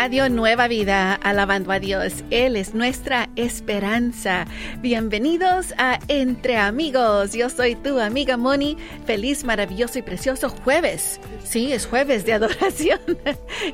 [0.00, 2.22] Radio Nueva Vida, alabando a Dios.
[2.30, 4.46] Él es nuestra esperanza.
[4.80, 7.32] Bienvenidos a Entre Amigos.
[7.32, 8.76] Yo soy tu amiga Moni.
[9.06, 11.18] Feliz, maravilloso y precioso jueves.
[11.42, 13.00] Sí, es jueves de adoración.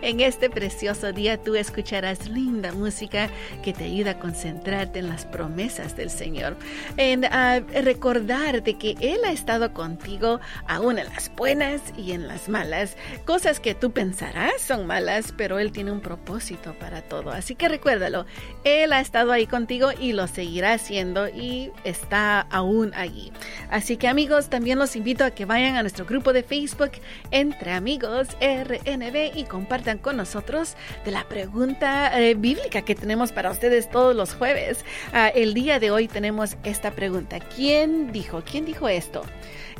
[0.00, 3.29] en este precioso día tú escucharás linda música
[3.63, 6.57] que te ayuda a concentrarte en las promesas del Señor.
[6.96, 12.49] En uh, recordarte que Él ha estado contigo aún en las buenas y en las
[12.49, 12.96] malas.
[13.27, 17.31] Cosas que tú pensarás son malas, pero Él tiene un para todo.
[17.31, 18.27] Así que recuérdalo,
[18.64, 23.32] Él ha estado ahí contigo y lo seguirá haciendo y está aún allí.
[23.71, 26.93] Así que amigos, también los invito a que vayan a nuestro grupo de Facebook
[27.31, 33.51] Entre Amigos RNB y compartan con nosotros de la pregunta eh, bíblica que tenemos para
[33.51, 34.84] ustedes todos los jueves.
[35.12, 37.39] Uh, el día de hoy tenemos esta pregunta.
[37.41, 38.42] ¿Quién dijo?
[38.45, 39.23] ¿Quién dijo esto?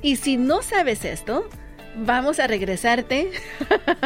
[0.03, 1.49] Y si no sabes esto,
[1.97, 3.31] vamos a regresarte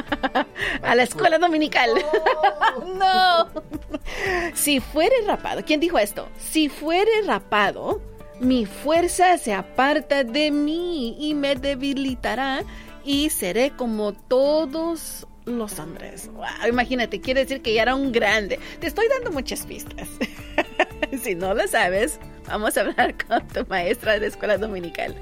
[0.82, 1.90] a la escuela dominical.
[2.94, 3.48] no.
[4.54, 6.28] Si fuere rapado, ¿quién dijo esto?
[6.38, 8.00] Si fuere rapado,
[8.40, 12.62] mi fuerza se aparta de mí y me debilitará
[13.04, 16.30] y seré como todos los hombres.
[16.32, 18.58] Wow, imagínate, quiere decir que ya era un grande.
[18.80, 20.08] Te estoy dando muchas pistas.
[21.22, 25.14] si no lo sabes, vamos a hablar con tu maestra de la escuela dominical.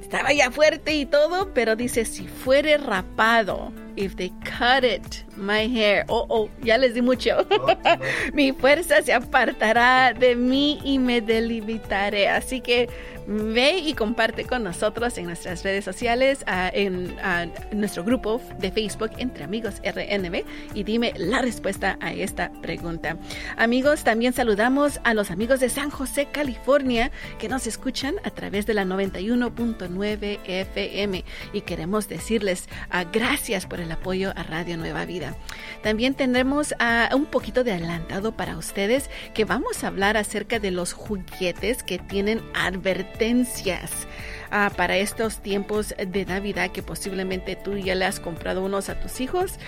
[0.00, 5.66] Estaba ya fuerte y todo, pero dice, si fuere rapado, if they cut it, my
[5.66, 7.46] hair, oh, oh, ya les di mucho.
[8.34, 12.28] Mi fuerza se apartará de mí y me delimitaré.
[12.28, 12.88] Así que
[13.26, 18.72] ve y comparte con nosotros en nuestras redes sociales, uh, en uh, nuestro grupo de
[18.72, 23.16] Facebook Entre Amigos RNB y dime la respuesta a esta pregunta.
[23.56, 28.66] Amigos, también saludamos a los amigos de San José, California, que nos escuchan a través
[28.66, 35.04] de la 91.9 FM y queremos decirles uh, gracias por el apoyo a Radio Nueva
[35.04, 35.36] Vida.
[35.82, 36.74] También tendremos
[37.14, 41.98] un poquito de adelantado para ustedes que vamos a hablar acerca de los juguetes que
[41.98, 44.06] tienen advertencias.
[44.52, 49.00] Uh, para estos tiempos de Navidad que posiblemente tú ya le has comprado unos a
[49.00, 49.58] tus hijos.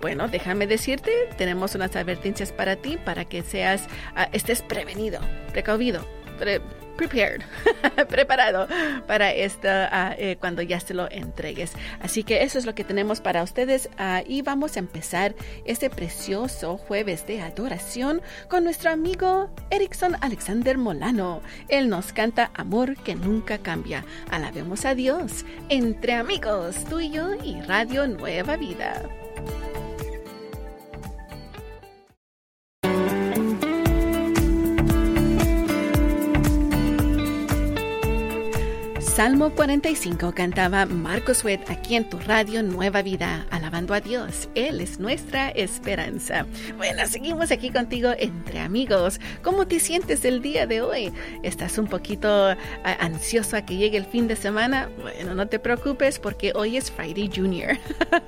[0.00, 3.84] Bueno, déjame decirte, tenemos unas advertencias para ti para que seas,
[4.16, 5.20] uh, estés prevenido,
[5.52, 6.04] precavido.
[6.36, 6.60] Pre
[6.96, 7.42] prepared,
[8.08, 8.66] preparado
[9.06, 11.72] para esto uh, eh, cuando ya se lo entregues.
[12.00, 15.34] Así que eso es lo que tenemos para ustedes uh, y vamos a empezar
[15.64, 21.40] este precioso jueves de adoración con nuestro amigo Erickson Alexander Molano.
[21.68, 24.04] Él nos canta Amor que nunca cambia.
[24.30, 29.02] Alabemos a Dios entre amigos, tú y Radio Nueva Vida.
[39.14, 44.48] Salmo 45 cantaba Marcos Witt aquí en tu radio Nueva Vida, alabando a Dios.
[44.56, 46.46] Él es nuestra esperanza.
[46.76, 49.20] Bueno, seguimos aquí contigo entre amigos.
[49.44, 51.12] ¿Cómo te sientes el día de hoy?
[51.44, 54.88] ¿Estás un poquito ansioso a que llegue el fin de semana?
[55.00, 57.78] Bueno, no te preocupes porque hoy es Friday Junior.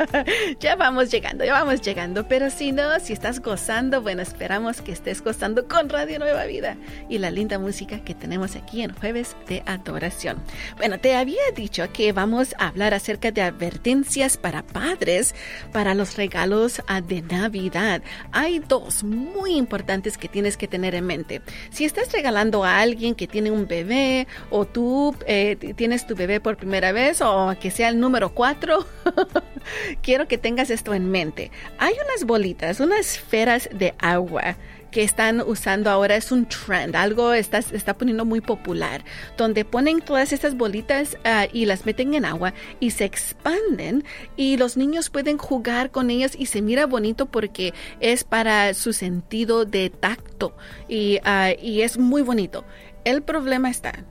[0.60, 2.28] ya vamos llegando, ya vamos llegando.
[2.28, 6.76] Pero si no, si estás gozando, bueno, esperamos que estés gozando con Radio Nueva Vida
[7.08, 10.40] y la linda música que tenemos aquí en Jueves de Adoración.
[10.76, 15.34] Bueno, te había dicho que vamos a hablar acerca de advertencias para padres
[15.72, 18.02] para los regalos de Navidad.
[18.30, 21.40] Hay dos muy importantes que tienes que tener en mente.
[21.70, 26.40] Si estás regalando a alguien que tiene un bebé o tú eh, tienes tu bebé
[26.40, 28.86] por primera vez o que sea el número cuatro,
[30.02, 31.50] quiero que tengas esto en mente.
[31.78, 34.56] Hay unas bolitas, unas esferas de agua
[34.96, 39.04] que están usando ahora es un trend, algo está, está poniendo muy popular,
[39.36, 44.04] donde ponen todas estas bolitas uh, y las meten en agua y se expanden
[44.38, 48.94] y los niños pueden jugar con ellas y se mira bonito porque es para su
[48.94, 50.56] sentido de tacto
[50.88, 52.64] y, uh, y es muy bonito.
[53.04, 54.06] El problema está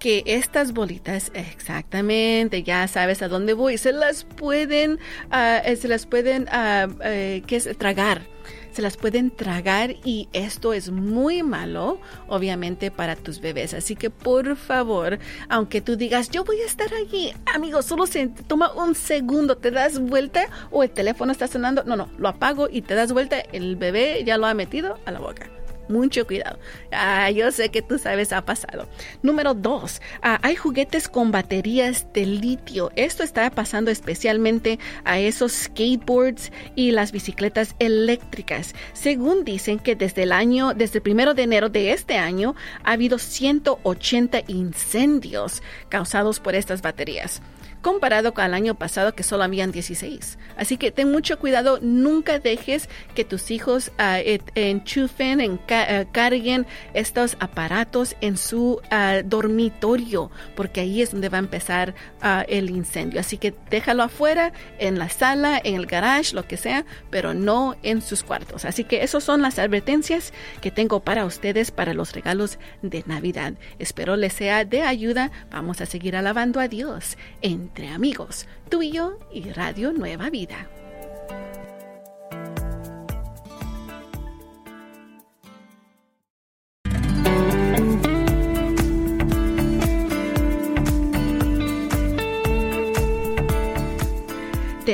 [0.00, 4.98] que estas bolitas exactamente ya sabes a dónde voy se las pueden
[5.30, 7.78] uh, se las pueden uh, uh, ¿qué es?
[7.78, 8.22] tragar
[8.76, 13.72] se las pueden tragar y esto es muy malo, obviamente, para tus bebés.
[13.72, 15.18] Así que por favor,
[15.48, 19.70] aunque tú digas, yo voy a estar allí, amigo, solo se toma un segundo, te
[19.70, 23.40] das vuelta o el teléfono está sonando, no, no, lo apago y te das vuelta,
[23.40, 25.48] el bebé ya lo ha metido a la boca
[25.88, 26.58] mucho cuidado.
[26.92, 28.88] Ah, yo sé que tú sabes, ha pasado.
[29.22, 32.90] Número dos, ah, hay juguetes con baterías de litio.
[32.96, 38.74] Esto está pasando especialmente a esos skateboards y las bicicletas eléctricas.
[38.92, 42.54] Según dicen que desde el año, desde el primero de enero de este año,
[42.84, 47.42] ha habido 180 incendios causados por estas baterías
[47.86, 50.38] comparado con el año pasado que solo habían 16.
[50.56, 56.66] Así que ten mucho cuidado, nunca dejes que tus hijos uh, enchufen, en, uh, carguen
[56.94, 61.94] estos aparatos en su uh, dormitorio, porque ahí es donde va a empezar
[62.48, 63.20] el incendio.
[63.20, 67.76] Así que déjalo afuera, en la sala, en el garage, lo que sea, pero no
[67.82, 68.64] en sus cuartos.
[68.64, 73.54] Así que esas son las advertencias que tengo para ustedes para los regalos de Navidad.
[73.78, 75.30] Espero les sea de ayuda.
[75.50, 80.30] Vamos a seguir alabando a Dios en entre amigos, tú y yo y Radio Nueva
[80.30, 80.68] Vida.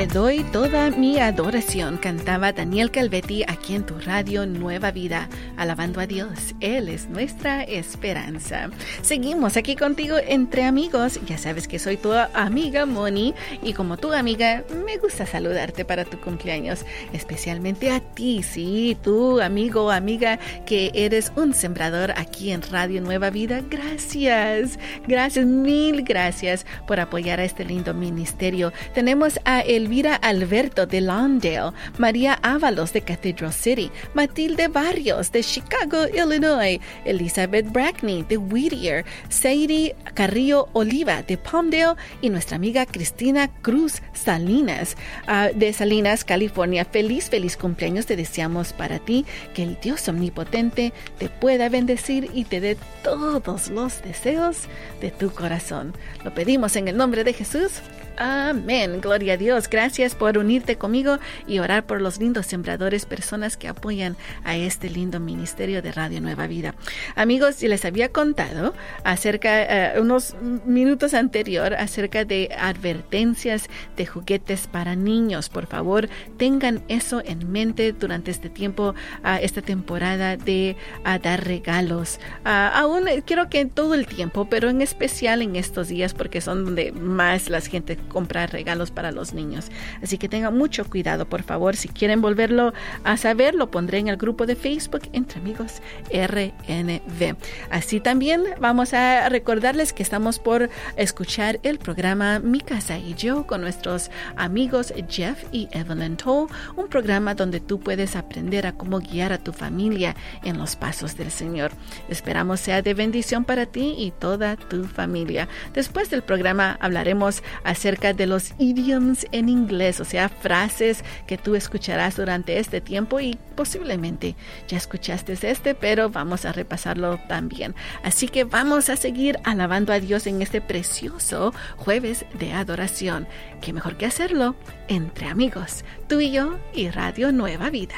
[0.06, 6.06] Doy toda mi adoración, cantaba Daniel Calvetti aquí en tu radio Nueva Vida, alabando a
[6.06, 6.54] Dios.
[6.60, 8.70] Él es nuestra esperanza.
[9.02, 11.20] Seguimos aquí contigo entre amigos.
[11.26, 13.32] Ya sabes que soy tu amiga Moni
[13.62, 19.40] y como tu amiga me gusta saludarte para tu cumpleaños, especialmente a ti, sí, tu
[19.40, 23.62] amigo o amiga que eres un sembrador aquí en Radio Nueva Vida.
[23.70, 28.72] Gracias, gracias, mil gracias por apoyar a este lindo ministerio.
[28.94, 35.42] Tenemos a el Elvira Alberto de Lawndale, María Ábalos de Cathedral City, Matilde Barrios de
[35.42, 43.48] Chicago, Illinois, Elizabeth Brackney de Whittier, Sadie Carrillo Oliva de Palmdale y nuestra amiga Cristina
[43.60, 44.96] Cruz Salinas
[45.28, 46.86] uh, de Salinas, California.
[46.86, 49.26] Feliz, feliz cumpleaños te deseamos para ti.
[49.52, 54.56] Que el Dios omnipotente te pueda bendecir y te dé todos los deseos
[55.02, 55.92] de tu corazón.
[56.24, 57.82] Lo pedimos en el nombre de Jesús.
[58.16, 59.00] Amén.
[59.00, 59.68] Gloria a Dios.
[59.68, 64.90] Gracias por unirte conmigo y orar por los lindos sembradores, personas que apoyan a este
[64.90, 66.74] lindo ministerio de Radio Nueva Vida.
[67.16, 68.74] Amigos, les había contado
[69.04, 75.48] acerca, eh, unos minutos anterior, acerca de advertencias de juguetes para niños.
[75.48, 78.94] Por favor, tengan eso en mente durante este tiempo,
[79.24, 80.76] uh, esta temporada de
[81.22, 82.20] dar regalos.
[82.44, 86.92] aún quiero que todo el tiempo, pero en especial en estos días, porque son donde
[86.92, 89.70] más la gente comprar regalos para los niños.
[90.02, 91.76] Así que tengan mucho cuidado, por favor.
[91.76, 92.72] Si quieren volverlo
[93.04, 95.82] a saber, lo pondré en el grupo de Facebook Entre Amigos
[96.12, 97.36] RNV.
[97.70, 103.46] Así también vamos a recordarles que estamos por escuchar el programa Mi Casa y Yo
[103.46, 109.00] con nuestros amigos Jeff y Evelyn Toll, un programa donde tú puedes aprender a cómo
[109.00, 111.72] guiar a tu familia en los pasos del Señor.
[112.08, 115.48] Esperamos sea de bendición para ti y toda tu familia.
[115.74, 121.54] Después del programa hablaremos acerca de los idioms en inglés, o sea, frases que tú
[121.54, 124.34] escucharás durante este tiempo y posiblemente
[124.66, 127.74] ya escuchaste este, pero vamos a repasarlo también.
[128.02, 133.28] Así que vamos a seguir alabando a Dios en este precioso jueves de adoración.
[133.60, 134.56] ¿Qué mejor que hacerlo
[134.88, 137.94] entre amigos, tú y yo y Radio Nueva Vida?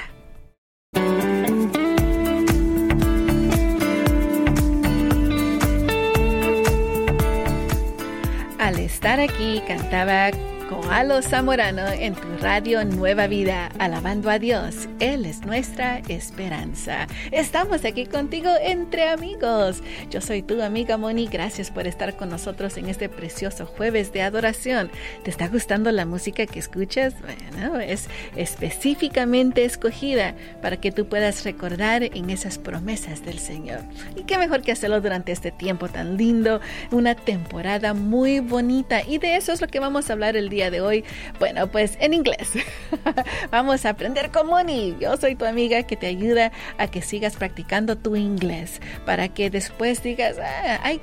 [8.85, 10.31] Estar aquí cantaba
[10.75, 14.89] Koalo Zamorano en tu radio Nueva Vida, alabando a Dios.
[14.99, 17.07] Él es nuestra esperanza.
[17.31, 19.85] Estamos aquí contigo entre amigos.
[20.11, 21.29] Yo soy tu amiga Moni.
[21.29, 24.91] Gracias por estar con nosotros en este precioso jueves de adoración.
[25.23, 27.15] ¿Te está gustando la música que escuchas?
[27.21, 33.81] Bueno, es específicamente escogida para que tú puedas recordar en esas promesas del Señor.
[34.17, 36.61] Y qué mejor que hacerlo durante este tiempo tan lindo,
[36.91, 39.03] una temporada muy bonita.
[39.07, 41.05] Y de eso es lo que vamos a hablar el día de hoy?
[41.39, 42.53] Bueno, pues en inglés.
[43.51, 44.97] Vamos a aprender con Moni.
[45.01, 49.51] Yo soy tu amiga que te ayuda a que sigas practicando tu inglés para que
[49.51, 51.01] después digas, ah, I.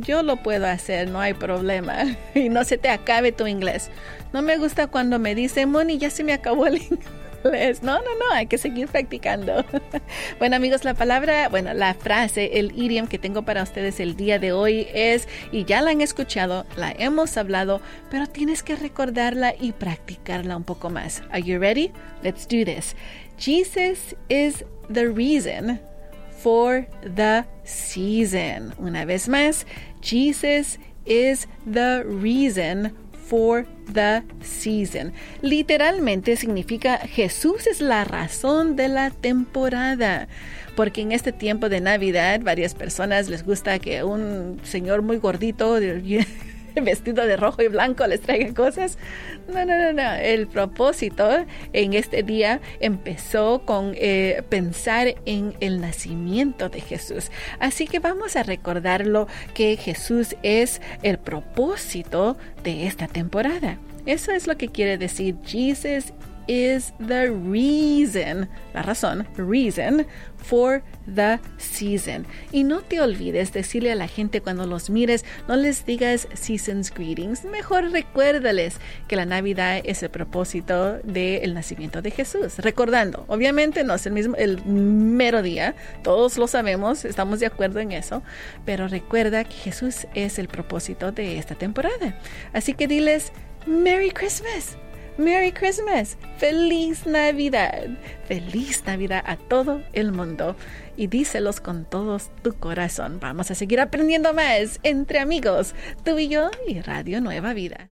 [0.00, 2.16] Yo lo puedo hacer, no hay problema.
[2.34, 3.90] Y no se te acabe tu inglés.
[4.32, 6.80] No me gusta cuando me dice, Moni, ya se me acabó el
[7.44, 9.64] No, no, no, hay que seguir practicando.
[10.38, 14.38] Bueno amigos, la palabra, bueno, la frase, el idiom que tengo para ustedes el día
[14.38, 17.80] de hoy es, y ya la han escuchado, la hemos hablado,
[18.10, 21.22] pero tienes que recordarla y practicarla un poco más.
[21.30, 21.92] Are you ready?
[22.22, 22.94] Let's do this.
[23.38, 25.80] Jesus is the reason
[26.42, 28.74] for the season.
[28.78, 29.66] Una vez más,
[30.00, 32.92] Jesus is the reason
[33.30, 35.12] for the season.
[35.40, 40.26] Literalmente significa Jesús es la razón de la temporada.
[40.74, 45.78] Porque en este tiempo de Navidad, varias personas les gusta que un señor muy gordito
[46.82, 48.98] vestido de rojo y blanco les traiga cosas.
[49.48, 50.14] No, no, no, no.
[50.14, 57.30] El propósito en este día empezó con eh, pensar en el nacimiento de Jesús.
[57.58, 63.78] Así que vamos a recordarlo que Jesús es el propósito de esta temporada.
[64.06, 66.12] Eso es lo que quiere decir Jesus
[66.50, 70.04] is the reason, la razón, reason
[70.36, 72.26] for the season.
[72.50, 76.92] Y no te olvides decirle a la gente cuando los mires, no les digas season's
[76.92, 82.58] greetings, mejor recuérdales que la Navidad es el propósito del nacimiento de Jesús.
[82.58, 87.78] Recordando, obviamente no es el mismo, el mero día, todos lo sabemos, estamos de acuerdo
[87.78, 88.24] en eso,
[88.64, 92.18] pero recuerda que Jesús es el propósito de esta temporada.
[92.52, 93.30] Así que diles,
[93.66, 94.79] Merry Christmas.
[95.20, 97.90] Merry Christmas, feliz Navidad,
[98.26, 100.56] feliz Navidad a todo el mundo
[100.96, 103.20] y díselos con todo tu corazón.
[103.20, 105.74] Vamos a seguir aprendiendo más entre amigos,
[106.04, 107.90] tú y yo y Radio Nueva Vida.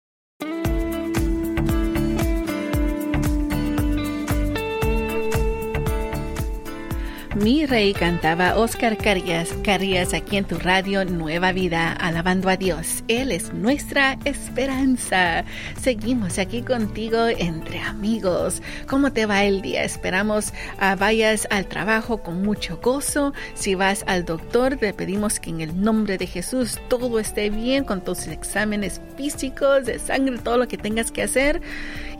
[7.35, 13.05] Mi rey cantaba Oscar Carías, Carías aquí en tu radio Nueva Vida, alabando a Dios.
[13.07, 15.45] Él es nuestra esperanza.
[15.81, 18.61] Seguimos aquí contigo entre amigos.
[18.85, 19.85] ¿Cómo te va el día?
[19.85, 23.33] Esperamos uh, vayas al trabajo con mucho gozo.
[23.53, 27.85] Si vas al doctor, te pedimos que en el nombre de Jesús todo esté bien
[27.85, 31.61] con tus exámenes físicos, de sangre, todo lo que tengas que hacer.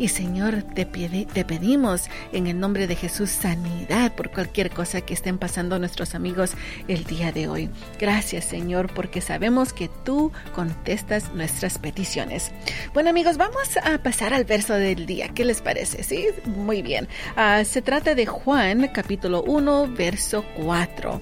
[0.02, 5.38] Y Señor, te, pedimos en el nombre de Jesús sanidad por cualquier cosa que estén
[5.38, 6.54] pasando nuestros amigos
[6.88, 7.70] el día de hoy.
[8.00, 12.52] Gracias Señor porque sabemos que tú contestas nuestras peticiones.
[12.96, 15.30] Bueno amigos, vamos a pasar al verso del día.
[15.36, 16.02] ¿Qué les parece?
[16.02, 17.08] Sí, muy bien.
[17.38, 21.22] Uh, se trata de Juan capítulo 1, verso 4.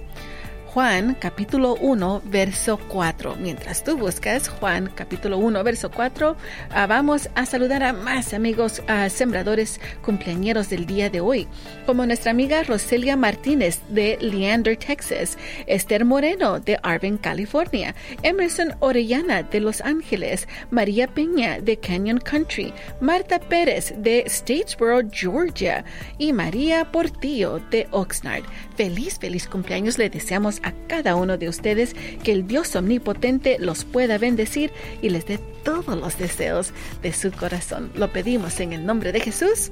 [0.73, 3.37] Juan capítulo 1, verso 4.
[3.37, 6.37] Mientras tú buscas Juan capítulo 1, verso 4,
[6.69, 11.47] ah, vamos a saludar a más amigos uh, sembradores cumpleañeros del día de hoy,
[11.87, 19.41] como nuestra amiga Roselia Martínez de Leander, Texas, Esther Moreno de Arvin, California, Emerson Orellana
[19.41, 25.83] de Los Ángeles, María Peña de Canyon Country, Marta Pérez de Statesboro, Georgia
[26.19, 28.43] y María Portillo de Oxnard.
[28.75, 33.85] Feliz, feliz cumpleaños le deseamos a cada uno de ustedes que el Dios omnipotente los
[33.85, 37.91] pueda bendecir y les dé todos los deseos de su corazón.
[37.95, 39.71] Lo pedimos en el nombre de Jesús.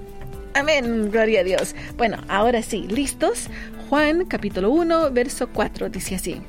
[0.54, 1.76] Amén, gloria a Dios.
[1.98, 3.48] Bueno, ahora sí, listos.
[3.90, 6.42] Juan capítulo 1, verso 4 dice así.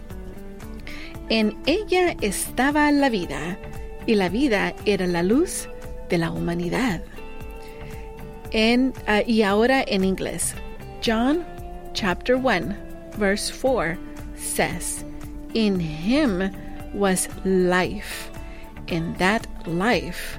[1.28, 3.58] En ella estaba la vida,
[4.06, 5.68] y la vida era la luz
[6.08, 7.02] de la humanidad.
[8.50, 10.54] En, uh, y ahora en inglés.
[11.04, 11.44] John
[11.92, 12.74] chapter 1,
[13.18, 13.98] verse 4
[14.38, 15.04] says,
[15.54, 16.50] In him
[16.94, 18.30] was life,
[18.88, 20.38] and that life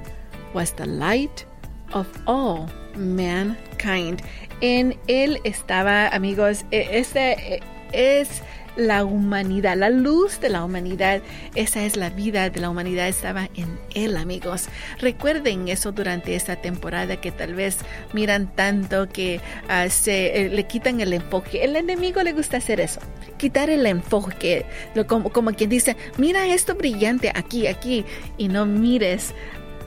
[0.52, 1.44] was the light
[1.92, 4.22] of all mankind.
[4.60, 8.42] En él estaba, amigos, este es
[8.76, 11.22] la humanidad, la luz de la humanidad.
[11.54, 14.68] Esa es la vida de la humanidad, estaba en Él, amigos.
[14.98, 17.78] Recuerden eso durante esta temporada que tal vez
[18.12, 21.64] miran tanto que uh, se eh, le quitan el enfoque.
[21.64, 23.00] El enemigo le gusta hacer eso,
[23.38, 28.04] quitar el enfoque, lo, como, como quien dice, mira esto brillante aquí, aquí,
[28.36, 29.34] y no mires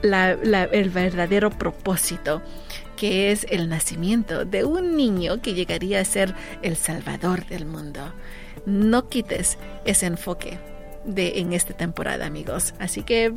[0.02, 2.42] el verdadero propósito
[2.96, 8.12] que es el nacimiento de un niño que llegaría a ser el salvador del mundo
[8.66, 10.58] no quites ese enfoque
[11.04, 12.74] de en esta temporada, amigos.
[12.78, 13.32] Así que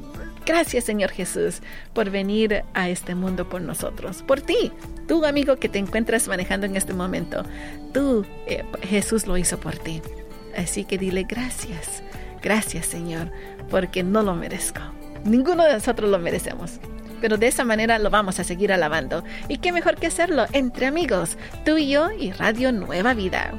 [0.45, 1.61] gracias, Señor Jesús,
[1.93, 4.71] por venir a este mundo por nosotros, por ti,
[5.07, 7.43] tú, amigo que te encuentras manejando en este momento.
[7.93, 10.01] Tú, eh, Jesús lo hizo por ti.
[10.55, 12.01] Así que dile gracias,
[12.41, 13.31] gracias, Señor,
[13.69, 14.79] porque no lo merezco.
[15.25, 16.79] Ninguno de nosotros lo merecemos.
[17.21, 19.24] Pero de esa manera lo vamos a seguir alabando.
[19.47, 23.53] Y qué mejor que hacerlo entre amigos, tú y yo y Radio Nueva Vida.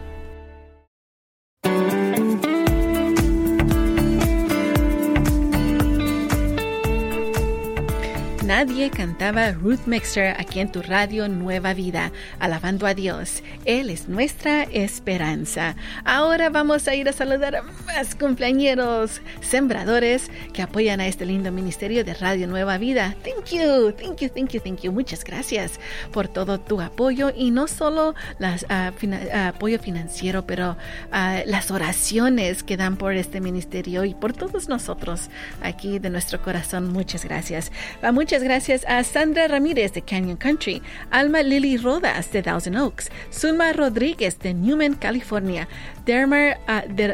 [8.49, 13.43] Nadie cantaba Ruth Mixer aquí en tu radio Nueva Vida, alabando a Dios.
[13.67, 15.77] Él es nuestra esperanza.
[16.07, 21.53] Ahora vamos a ir a saludar a más cumpleañeros, sembradores que apoyan a este lindo
[21.53, 23.15] ministerio de Radio Nueva Vida.
[23.23, 24.93] Thank you, thank you, thank you, thank you.
[24.93, 25.79] Muchas gracias
[26.11, 30.71] por todo tu apoyo y no solo las, uh, apoyo financiero, pero
[31.13, 35.29] uh, las oraciones que dan por este ministerio y por todos nosotros
[35.63, 36.91] aquí de nuestro corazón.
[36.91, 37.71] Muchas gracias.
[38.03, 38.11] Uh,
[38.43, 44.39] gracias a Sandra Ramírez de Canyon Country, Alma Lily Rodas de Thousand Oaks, Zulma Rodríguez
[44.39, 45.69] de Newman, California,
[46.09, 46.59] Dermar,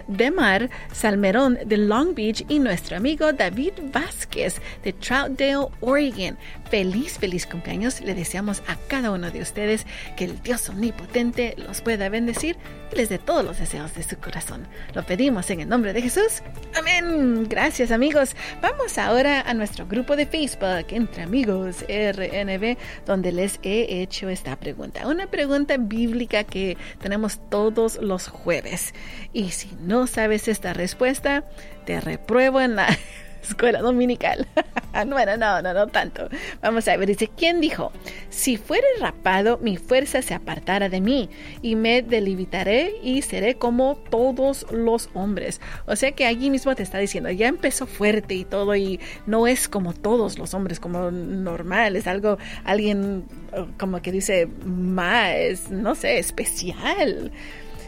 [0.06, 6.38] Demar Salmerón de Long Beach y nuestro amigo David Vázquez de Troutdale, Oregon.
[6.70, 8.00] Feliz, feliz cumpleaños.
[8.00, 9.84] Le deseamos a cada uno de ustedes
[10.16, 12.56] que el Dios omnipotente los pueda bendecir
[12.92, 14.68] y les dé todos los deseos de su corazón.
[14.94, 16.42] Lo pedimos en el nombre de Jesús.
[16.76, 17.48] Amén.
[17.48, 18.36] Gracias amigos.
[18.62, 24.54] Vamos ahora a nuestro grupo de Facebook entre amigos RNB donde les he hecho esta
[24.54, 25.08] pregunta.
[25.08, 28.83] Una pregunta bíblica que tenemos todos los jueves.
[29.32, 31.44] Y si no sabes esta respuesta,
[31.84, 32.88] te repruebo en la
[33.42, 34.46] escuela dominical.
[35.06, 36.28] bueno, no, no, no tanto.
[36.62, 37.92] Vamos a ver, dice, ¿quién dijo?
[38.30, 41.28] Si fuere rapado, mi fuerza se apartará de mí
[41.62, 45.60] y me delimitaré y seré como todos los hombres.
[45.86, 49.46] O sea que allí mismo te está diciendo, ya empezó fuerte y todo y no
[49.46, 55.70] es como todos los hombres, como normal, es algo, alguien uh, como que dice más,
[55.70, 57.32] no sé, especial.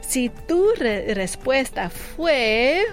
[0.06, 2.86] Si tu respuesta fue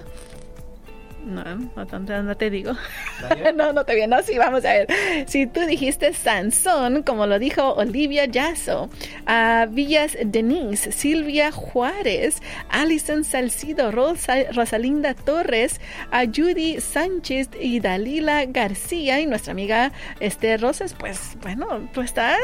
[1.25, 2.74] no, no, no te digo.
[3.55, 4.15] no, no te viene.
[4.15, 4.88] No, sí, vamos a ver.
[5.27, 8.89] Si tú dijiste Sansón, como lo dijo Olivia Yasso,
[9.25, 15.79] a Villas Denise, Silvia Juárez, Alison Salcido, Rosalinda Torres,
[16.12, 22.38] a Judy Sánchez y Dalila García y nuestra amiga Esther Rosas, pues bueno, tú estás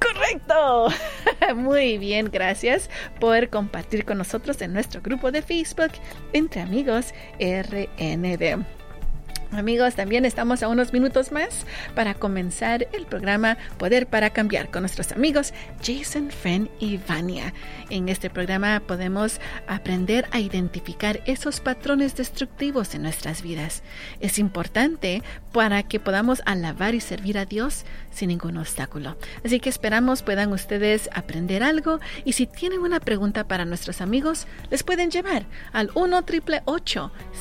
[0.00, 0.88] Correcto.
[1.54, 5.92] Muy bien, gracias por compartir con nosotros en nuestro grupo de Facebook
[6.32, 8.64] Entre Amigos RNB.
[9.52, 14.82] Amigos, también estamos a unos minutos más para comenzar el programa Poder para Cambiar con
[14.82, 17.54] nuestros amigos Jason, Fren y Vania.
[17.90, 23.82] En este programa podemos aprender a identificar esos patrones destructivos en nuestras vidas.
[24.20, 25.22] Es importante
[25.52, 29.16] para que podamos alabar y servir a Dios sin ningún obstáculo.
[29.44, 34.46] Así que esperamos puedan ustedes aprender algo y si tienen una pregunta para nuestros amigos,
[34.70, 36.24] les pueden llevar al 1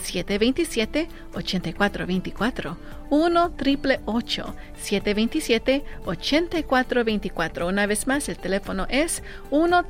[0.04, 1.08] 727
[2.04, 2.78] 8424
[3.10, 3.54] 1
[4.78, 9.86] 727 8424 Una vez más, el teléfono es 1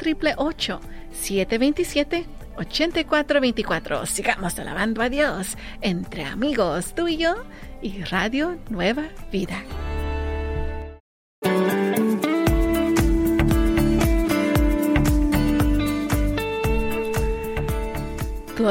[1.12, 2.25] 727
[2.58, 7.36] 8424 Sigamos alabando a Dios entre amigos, tú y yo
[7.82, 9.63] y Radio Nueva Vida.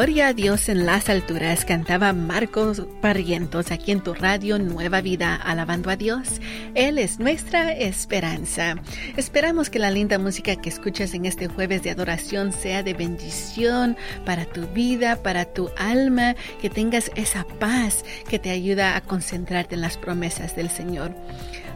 [0.03, 5.37] Gloria a Dios en las alturas, cantaba Marcos Barrientos aquí en tu radio Nueva Vida,
[5.37, 6.41] alabando a Dios.
[6.75, 8.75] Él es nuestra esperanza.
[9.17, 13.97] Esperamos que la linda música que escuchas en este jueves de adoración sea de bendición
[14.27, 19.77] para tu vida, para tu alma, que tengas esa paz que te ayuda a concentrarte
[19.77, 21.15] en las promesas del Señor.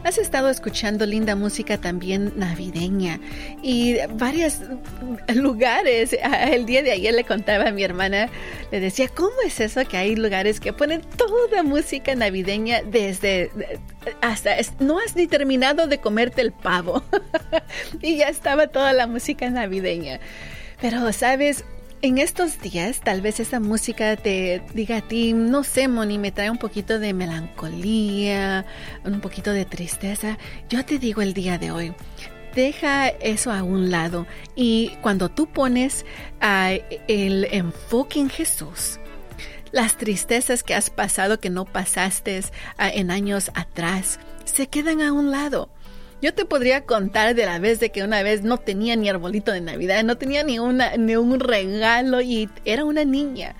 [0.07, 3.19] Has estado escuchando linda música también navideña
[3.61, 4.59] y varios
[5.35, 6.15] lugares.
[6.49, 8.29] El día de ayer le contaba a mi hermana,
[8.71, 13.51] le decía, ¿cómo es eso que hay lugares que ponen toda música navideña desde
[14.21, 17.03] hasta no has ni terminado de comerte el pavo
[18.01, 20.21] y ya estaba toda la música navideña.
[20.79, 21.65] Pero, ¿sabes?
[22.03, 26.31] En estos días, tal vez esa música te diga a ti, no sé, Moni, me
[26.31, 28.67] trae un poquito de melancolía,
[29.03, 30.37] un poquito de tristeza.
[30.69, 31.95] Yo te digo el día de hoy,
[32.53, 36.05] deja eso a un lado y cuando tú pones
[37.07, 38.99] el enfoque en Jesús,
[39.71, 45.11] las tristezas que has pasado que no pasaste uh, en años atrás, se quedan a
[45.13, 45.69] un lado.
[46.21, 49.51] Yo te podría contar de la vez de que una vez no tenía ni arbolito
[49.51, 53.55] de Navidad, no tenía ni, una, ni un regalo y era una niña.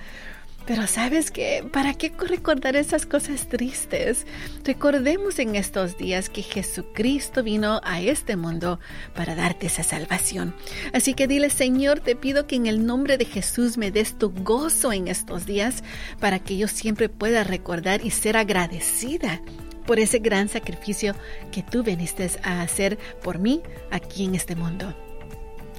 [0.66, 4.26] Pero sabes que, ¿para qué recordar esas cosas tristes?
[4.64, 8.78] Recordemos en estos días que Jesucristo vino a este mundo
[9.14, 10.54] para darte esa salvación.
[10.92, 14.30] Así que dile, Señor, te pido que en el nombre de Jesús me des tu
[14.30, 15.82] gozo en estos días
[16.20, 19.40] para que yo siempre pueda recordar y ser agradecida
[19.88, 21.14] por ese gran sacrificio
[21.50, 24.94] que tú viniste a hacer por mí aquí en este mundo.